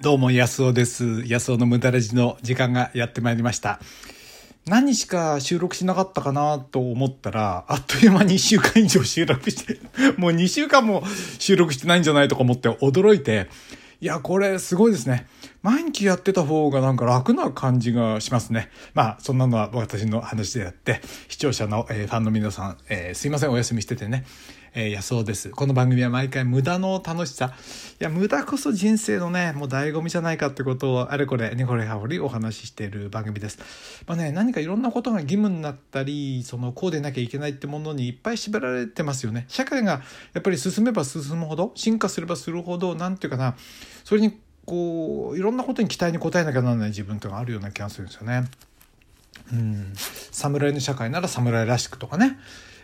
[0.00, 1.24] どうも、安尾です。
[1.26, 3.80] 安尾の無駄ラジの時間がやってまいりました。
[4.64, 9.80] 何日か収録しなかったかなと思ったら、あっという間に1週間以上収録して、
[10.16, 11.02] もう2週間も
[11.40, 13.48] 収録してないんじゃないとか思って驚いて、
[14.00, 15.26] いや、これすごいですね。
[15.62, 18.70] 毎日やってた方がなんか楽な感じがしますね。
[18.94, 24.24] まあ、そんなのは私の話であって、視聴者の、えーファンの皆さん、えーすいません、お休みしててね。
[24.80, 25.50] えー、安尾です。
[25.50, 27.52] この番組は毎回無駄の楽しさ。
[28.00, 33.58] いや、無駄こそ人生のね、もう醍醐味じゃないかってことをあれこれ、ねこれはほりお話ししている番組です。
[34.06, 39.46] まあね、何かいろんなことが義務になったり、その、こうでなきゃいけないってものにいっぱい縛られてますよね。
[39.48, 40.00] 社会が
[40.32, 43.56] やっぱり進めば進むほど、進化すればするほど、なんていうかな、
[44.04, 48.44] それにこう、いろんなことに期待に応えなきゃならない自分っていうのがあるような気がするんですよね。
[49.52, 49.92] うん、
[50.30, 52.38] 侍の社会なら侍らしくとかね、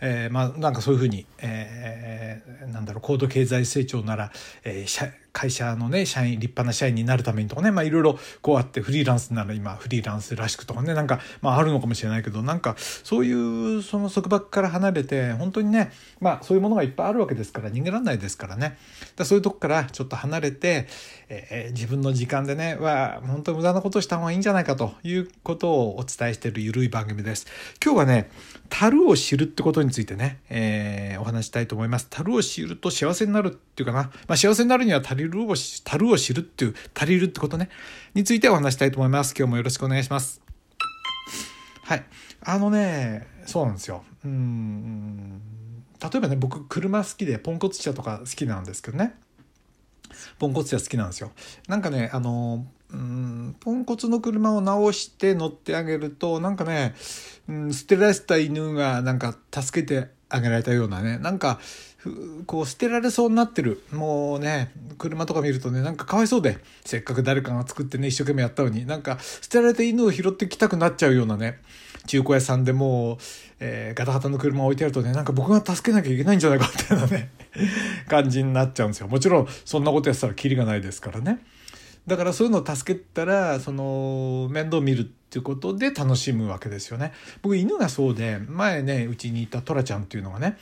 [0.00, 4.30] えーまあなんかそういうふうに、えーなんだろう高度経済成長なら、
[4.64, 5.06] えー社
[5.38, 18.76] 会社のね社員立派な社員になるためにとかねまあいろいろこうあってフリーランスなら今フリーランスらしくとかねなんかまああるのかもしれないけどなんかそういうその束縛から離れて本当にねまあそういうものがいっぱいあるわけですから逃げられないですからね。
[19.14, 20.88] だらそういうとこからちょっと離れて、
[21.28, 27.46] えー自分の時間でねは本当に無駄なことをした方がいいんじゃないかということをお伝えしているゆるい番組です。
[27.84, 28.30] 今日はね
[28.68, 32.06] 樽を知るってことについてね、えーお話したいと思います。
[32.10, 37.68] 樽を知ると幸せになるっていうかな、まあ、幸せになるには足りるをし樽を知るっていう足りるってことね。
[38.14, 39.34] についてお話したいと思います。
[39.36, 40.40] 今日もよろしくお願いします。
[41.84, 42.04] はい。
[42.40, 44.04] あのねそうなんですよ。
[44.24, 45.40] うん。
[46.00, 49.14] 例えばね僕車好きでポンコツ車とか好きなんですけどね。
[50.38, 51.32] ポンコツ車好きなんですよ。
[51.66, 56.94] なんかねあのうんポンコツの車を直して乗ってあげるとなんかね、
[57.48, 61.18] うん、捨てられた犬がなんか助けてあげられたようなね。
[61.18, 61.58] なんか
[62.46, 63.82] こう捨てられそうになってる。
[63.92, 66.58] もうね車とか見るとねなんかかわいそうで。
[66.84, 68.86] せっかく誰かが作ってね一生懸命やったのに。
[68.86, 71.60] なんか捨てられた犬を拾ってきたくなっちゃうようなね。
[72.06, 73.16] 中古屋さんでもう、
[73.60, 77.30] えーガタガタの車を置いてあるとねなんか僕が助けなきゃいけないんじゃないかみたいなね。
[78.08, 79.08] 感じになっちゃうんですよ。
[79.08, 81.44] もちろんそんなことやってたらキリがないですからね。
[82.08, 87.12] だからそういうのを助けたらその面倒見るっていうことで楽しむわけですよね。
[87.42, 90.56] 僕犬がそうで前ねうちにいたトラちゃんっていうのがね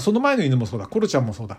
[0.00, 0.86] その前の犬もそうだ。
[0.86, 1.58] コロちゃんもそうだ。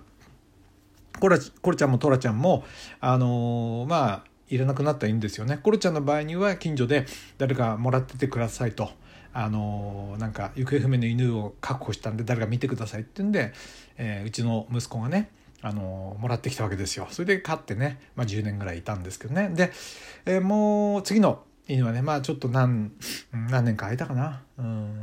[1.20, 2.64] コロコロちゃんもトラちゃんも
[3.00, 5.60] あのーまあいらなくなったらいいんですよね。
[5.62, 7.06] コロちゃんの場合には近所で
[7.38, 8.92] 誰かもらっててくださいと。
[9.34, 13.52] あのーなんか行方不明の犬を確保したんで誰か見てくださいって言うんで、
[13.98, 15.30] えーうちの息子がね
[15.62, 17.08] あのもらってきたわけですよ。
[17.10, 19.50] それで飼ってね、まあ、10年ぐらいいたんですけどね。
[19.50, 19.72] で、
[20.26, 22.92] えーもう次の犬はねまあちょっと何
[23.34, 24.42] 何年か空いたかな。
[24.58, 25.02] うん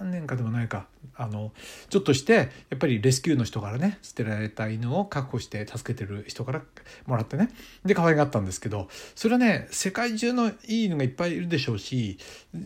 [0.00, 0.86] 何年かでもないか。
[1.18, 1.52] あの
[1.88, 6.62] ちょっとしてやっぱりレスキューの人からね捨てられた犬を確保して助けてる人から
[7.06, 7.48] もらってね。
[7.84, 12.18] で可愛がったんですけどそれはね世界中のいい犬がいっぱいいるでしょうし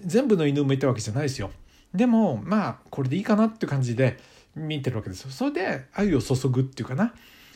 [0.05, 1.51] 全部の犬を向いたわけじゃないですよ。
[1.95, 4.19] でもまあこれでいいかなって感じで
[4.55, 7.15] 見てるわけですよそれで愛を注ぐっていうかな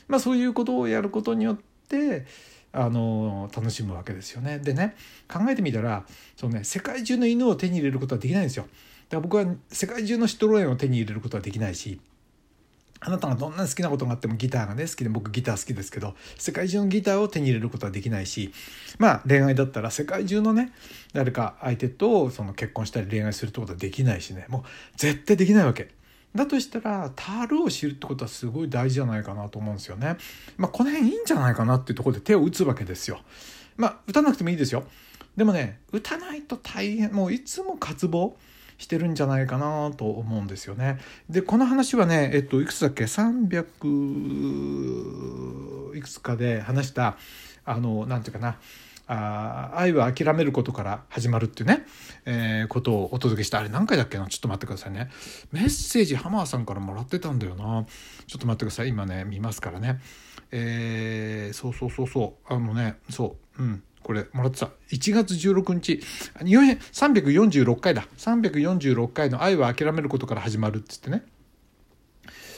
[0.09, 2.27] まあそういうことをやることによって
[2.73, 4.59] あの楽しむわけですよね。
[4.59, 4.97] でね
[5.33, 6.05] 考えてみたら
[6.37, 8.65] その、ね、世界中の犬を手に入れることはできないんですよ。
[8.65, 8.75] だか
[9.17, 12.01] ら僕は世界中のシトロエンを手に入れることはできないし
[13.01, 18.53] あなたがどんなに好きなことがあってもギターがね好きで僕ギター好きですけど世界中のギターを手に入れることはできないし
[18.99, 20.73] まあ恋愛だったら世界中のね
[21.13, 24.63] 誰か相手とその結婚したり恋愛するってことはできないしねもう
[24.97, 25.91] 絶対できないわけ。
[26.35, 30.17] だとしたら、樽を知るってことはすごい大事じゃないかなと思うんですよね。
[30.57, 33.21] まあ、この辺いいんじゃないかなっていうところで手を打つわけですよ。
[33.77, 34.85] まあ、打たなくてもいいですよ。
[35.37, 38.37] でもね、打たないと大変、もういつも渇望
[38.79, 40.99] してるんじゃないかなと思うんですよね。
[41.31, 47.17] で、この話はね、えっと、いくつだっけ ?300 いくつかで話した、
[47.65, 48.59] あの、なんていうかな。
[49.07, 51.85] あ愛は諦めることから始まるっていうね、
[52.25, 54.27] えーことをお届けしたあれ何回だっけな？
[54.29, 55.11] ちょっと待ってくださいね。
[55.53, 57.85] メッセージハマーさんからもらってたんだよな。
[58.27, 58.89] ちょっと待ってください。
[58.89, 60.01] 今ね見ますからね。
[60.51, 62.53] えーそうそうそうそう。
[62.55, 63.63] あのねそう。
[63.63, 63.83] うん。
[64.03, 64.71] これもらってた。
[64.91, 66.03] 1月16日
[66.41, 68.07] 346回だ。
[68.19, 71.25] 346回の「愛は諦めることから始まる」っつってね。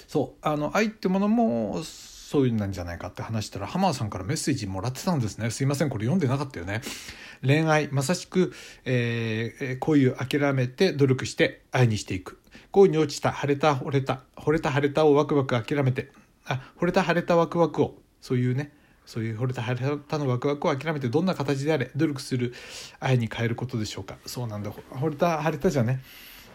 [0.08, 0.46] そう。
[0.46, 1.82] あの愛ってものも
[2.26, 5.49] そういうなんじゃないかって話したら浜田さんからメッセージもらってたんですね。
[5.52, 6.81] すいませんこれ読んでなかったよね。
[7.40, 8.52] 恋愛まさしく、
[8.84, 12.40] えー恋を諦めて努力して愛にしていく。
[12.73, 16.11] 恋に落ちた晴れた惚れた惚れた晴れたをワクワク諦めて。
[16.44, 17.94] あ惚れた晴れたワクワクを。
[18.20, 18.73] そういうね。
[19.05, 22.55] そういう惚れた晴れたのワクワクを諦めてどんな形であれ努力する
[22.99, 24.17] 愛に変えることでしょうか。
[24.26, 24.73] そうなんだ。
[24.73, 26.02] 惚れた晴れたじゃね。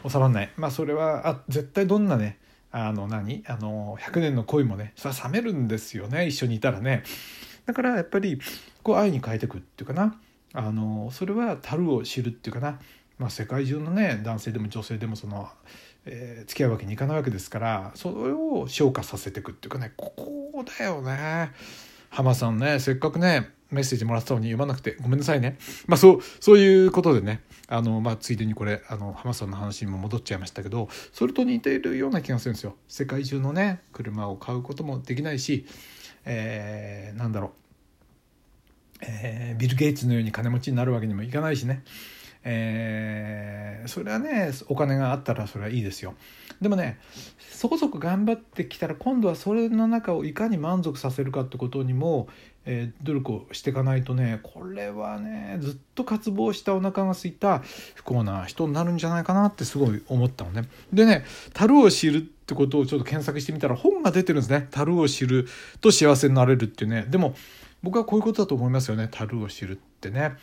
[0.06, 0.52] 収まんない。
[0.58, 2.40] まあそれはあ絶対どんなね
[2.72, 3.44] あの何？
[3.48, 6.28] あの100年の恋もねそれは冷めるんですよね。
[6.28, 7.04] 一緒にいたらね。
[7.66, 8.40] だからやっぱり
[8.84, 10.20] こう愛に変えてくっていうかな。
[10.54, 12.80] あのそれは樽を知るっていうかな、
[13.18, 15.48] まあ、世界中のね男性でも女性でもその、
[16.06, 19.94] えー、付き合うわけにいかないわけですからそれを昇華させていくっていうかね。
[19.96, 21.52] ここだよね。
[22.12, 25.58] 浜さんねせっかくねメッセージもらったのに読まなくてごめんなさいね。
[25.88, 32.76] まあそうそういうことでねあの、まあ、ついでにこれあの浜さんの話にも戻っちゃいましたけどそれと似ているような気がするんですよ。
[32.88, 35.66] 世界中のね車を買うこともできないし、
[36.26, 37.52] えー、なんだろう
[39.04, 41.84] えー、ビル・ゲイツのように金持ちになるわけにもいかないしね、
[42.44, 46.16] えー、それはねお金があったらそれはいいですよ。
[46.62, 47.00] でもね
[47.40, 52.28] そこそこ頑張ってきたら今度はそれの中をいかに満足させるかってことにも、
[52.66, 57.60] えー、努力をしていかないとねこれはねずっと渇望したお腹が空いた
[57.96, 60.68] 不幸な人になるんじゃないかなってすごい思ったのね。
[60.92, 64.68] でね樽を知るってことをちょっと検索してみたら本が出てるんですね。
[64.72, 65.48] 樽を知る
[65.80, 67.06] と幸せになれるっていうね。
[67.08, 67.36] でも
[67.84, 69.08] 僕はこういうことだと思いますよね。
[69.12, 70.34] 樽を知るってね。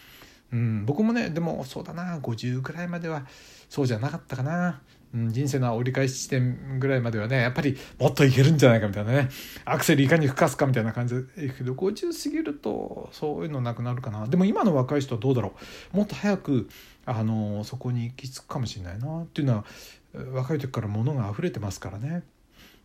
[0.52, 3.26] うん、僕もねでもそうだな50ぐらいまでは
[3.68, 4.80] そうじゃなかったかな、
[5.14, 9.28] うん、人生の折り返し地点ぐらいまではねやっぱりもっといけるんじゃないかみたいなね。
[9.66, 11.14] アクセルいかに吹かすかみたいな感じ。
[11.36, 14.26] でいくけど50過ぎるとそういうのなくなるかな。
[14.26, 15.52] でも今の若い人はどうだろ
[15.92, 15.96] う。
[15.96, 16.68] もっと早く
[17.04, 19.64] あのそこに行き着くかもしれないなっていうのは
[20.32, 22.22] 若い時から物が溢れてますからね。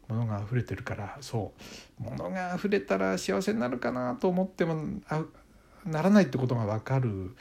[0.10, 1.54] 物が溢れてるからそ
[2.00, 2.04] う。
[2.04, 4.76] 物が溢れたら幸せになるかなと思っても
[5.86, 7.36] ならないってことが分かる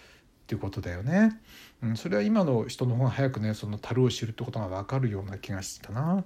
[0.53, 1.41] ていうことだよね。
[1.83, 6.25] うん、それは今の人の方が早くねその樽を知るってことが分かるような気がしたな。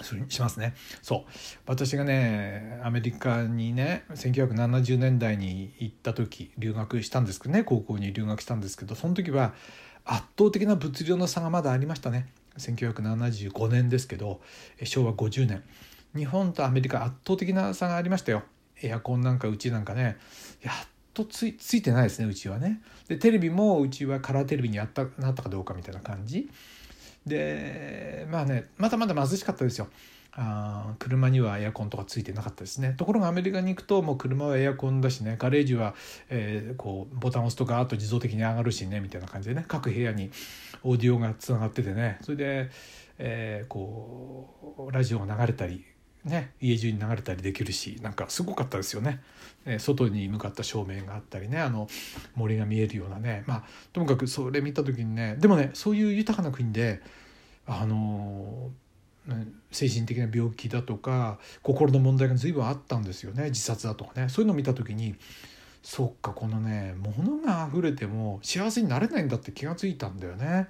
[0.00, 0.74] それにしますね。
[1.02, 1.32] そう
[1.66, 9.52] 私がねアメリカにね1970年代に行った時留学したんですけどね高校に留学したんですけどその時は
[10.04, 12.28] 圧倒的な物量の差がまだありましたね。
[12.56, 14.40] 1975年ですけど
[14.84, 15.62] 昭和50年
[16.16, 18.42] 日本とアメリカ圧倒的な差がありましたよ
[18.82, 20.16] エアコンなんかうちなんかね
[20.62, 20.74] やっ
[21.18, 22.80] とついてないですねうちはね。
[23.08, 26.48] でテレビもうちはカラーテレビにやったなったかどうかみたいな感じ。
[27.26, 29.88] でまあねまだまだ貧しかったですよ。
[30.40, 32.94] あ車にはエアコンとかついてなかったですね。
[32.96, 35.36] ところがアメリカに行くともう車はエアコンだしね。
[35.36, 35.94] ガレージは、
[36.28, 39.64] えー、こうボタンを押すとガーッと自動的に上がるしねみたいな感じでね。
[39.66, 40.30] 各部屋に
[40.84, 42.18] オーディオがつながっててね。
[42.22, 42.70] それで、
[43.18, 45.84] えー、こうラジオが流れたり
[46.28, 49.20] ね、家中に流れたりできるしなんかすごかったですよね、
[49.66, 51.88] え、外に向かった照明があったりねあの
[52.34, 53.44] 森が見えるようなね。
[53.46, 57.00] まあともかくそれ見た時にねでもねそういう豊かな国で
[57.66, 58.88] あのー
[59.70, 63.50] 精神的な病気だとか心の問題が随分あったんですよね。
[63.50, 64.28] 自殺だとかね。
[64.28, 65.16] そういうのを見た時に
[65.82, 70.68] そっかこのね物が溢れても幸せになれないんだって気が付いたんだよね。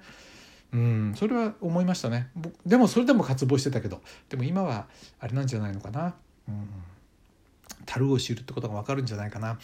[0.71, 2.29] うん、それは思いましたね。
[2.65, 4.87] でもそれでも渇望してたけどでも今は
[5.19, 6.13] あれなんじゃないのかな、
[6.47, 6.69] うん、
[7.85, 9.57] 樽を知るってことが分かるんじゃないかな。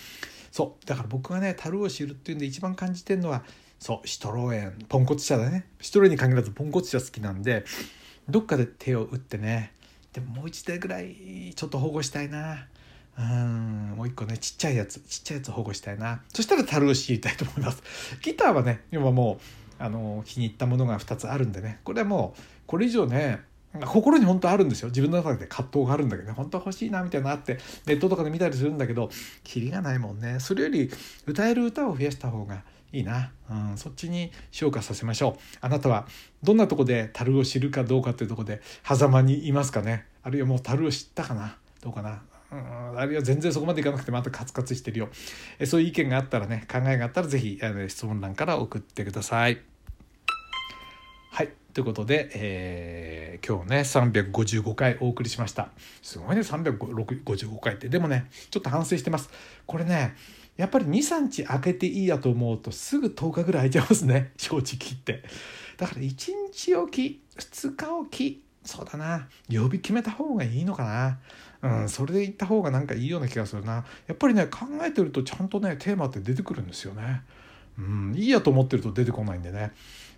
[0.52, 0.86] そう。
[0.86, 3.44] だから僕がね樽を知るっていうんで一番感じてるのは
[3.78, 4.86] そうシトロエン。
[4.88, 5.68] ポンコツ茶だね。
[5.80, 7.66] シトロエンに限らずポンコツ茶好きなんで
[8.28, 9.74] どっかで手を打ってね。
[10.13, 12.66] でももう一台ぐらいちょっと保護したいな。
[13.19, 13.94] うん。
[13.98, 16.22] もう一個ねちっちゃいやつちっちゃいやつ保護したいな。
[16.34, 17.84] そしたら樽を知りたいと思います。
[18.22, 19.40] ギターはね今もう
[19.80, 21.80] あの気に入ったものが2つあるんでね。
[21.83, 23.42] これはもうこれ以上ね
[23.83, 24.89] 心に本当あるんですよ。
[24.89, 29.10] 自分の中で葛藤があるんだけど、ね、本当は欲しいなみたいなあってネットとかで見たりするんだけど
[29.44, 30.39] キリがないもんね。
[30.39, 30.89] それより
[31.25, 32.63] 歌える歌を増やした方が
[32.94, 35.58] いいな、うん、そっちに昇華させましょう。
[35.60, 36.08] あなたは
[36.41, 40.05] どんなとこで樽を知るかどうかっていうとこで狭間にいますかね。
[40.24, 41.58] あるいはもう樽を知ったかな。
[41.82, 42.22] どうかな。
[42.52, 43.00] うん。
[43.00, 45.10] あるいは全然そこまでいかなくてまたカツカツしてるよ。
[45.60, 49.62] えそういう意見があったらね考えがあったら是非質問欄から送ってください。
[51.32, 51.50] はい。
[51.74, 55.70] ということで、えー、今日ね355回お送りしました。
[56.02, 57.90] すごいね355回って。
[57.90, 59.30] でもねちょっと反省してます。
[59.66, 60.16] これね
[60.56, 64.32] やっぱり23日空けていいやと思うとすぐ10日ぐらい空いちゃいますね。
[64.38, 65.24] 正直言って。
[65.78, 71.17] だから1日おき2日おきそうだな曜日決めた方がいいのか
[71.62, 77.22] なうんそれで行った方がなんかいいような気がするなやっぱりね考えてるとちゃんとねテーマって出てくるんですよね
[77.77, 79.72] うんいいやと思ってると出てこないんでね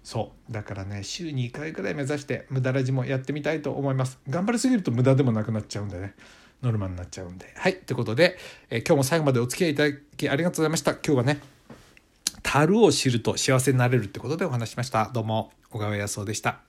[0.04, 6.16] そうだからね週に2回ぐらい目指して無駄ラジもやってみたいと思います頑張りすぎると無駄でもなくなっちゃうんでね
[6.62, 7.54] ノルマになっちゃうんで。
[7.56, 7.76] はい。
[7.78, 8.38] ということで、
[8.70, 10.92] えー、今日も最後までお付き合いいただきありがとうございました。
[10.94, 11.42] 今日はね、
[12.42, 15.12] 樽を知ると幸せになれるってことでお話しました。
[15.14, 16.67] どうも、小川康夫でした。